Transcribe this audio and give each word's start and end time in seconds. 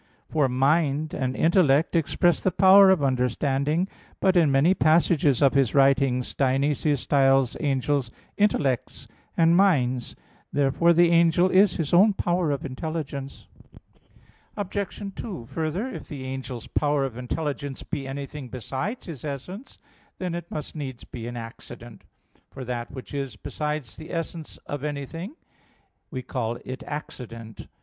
For, 0.31 0.49
"mind" 0.49 1.13
and 1.13 1.35
"intellect" 1.35 1.95
express 1.95 2.41
the 2.41 2.49
power 2.49 2.89
of 2.89 3.03
understanding. 3.03 3.87
But 4.19 4.35
in 4.35 4.51
many 4.51 4.73
passages 4.73 5.43
of 5.43 5.53
his 5.53 5.75
writings, 5.75 6.33
Dionysius 6.33 7.01
styles 7.01 7.55
angels 7.59 8.09
"intellects" 8.35 9.07
and 9.37 9.55
"minds." 9.55 10.15
Therefore 10.51 10.91
the 10.91 11.11
angel 11.11 11.51
is 11.51 11.75
his 11.75 11.93
own 11.93 12.13
power 12.13 12.49
of 12.49 12.65
intelligence. 12.65 13.45
Obj. 14.57 15.13
2: 15.15 15.45
Further, 15.45 15.87
if 15.89 16.07
the 16.07 16.25
angel's 16.25 16.65
power 16.65 17.03
of 17.05 17.15
intelligence 17.15 17.83
be 17.83 18.07
anything 18.07 18.49
besides 18.49 19.05
his 19.05 19.23
essence, 19.23 19.77
then 20.17 20.33
it 20.33 20.49
must 20.49 20.75
needs 20.75 21.03
be 21.03 21.27
an 21.27 21.37
accident; 21.37 22.05
for 22.49 22.65
that 22.65 22.89
which 22.89 23.13
is 23.13 23.35
besides 23.35 23.97
the 23.97 24.11
essence 24.11 24.57
of 24.65 24.83
anything, 24.83 25.35
we 26.09 26.23
call 26.23 26.57
it 26.65 26.81
accident. 26.87 27.67